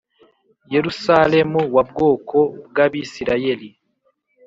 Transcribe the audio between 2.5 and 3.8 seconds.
bw abisirayeli